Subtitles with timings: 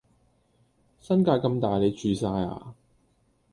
[0.99, 2.73] 新界咁大你住曬呀！